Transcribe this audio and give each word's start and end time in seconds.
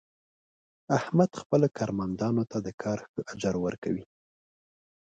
احمد 0.97 1.31
خپلو 1.41 1.67
کارمندانو 1.77 2.43
ته 2.51 2.57
د 2.65 2.67
کار 2.81 2.99
ښه 3.09 3.19
اجر 3.31 3.55
ور 3.59 3.75
کوي. 3.83 4.05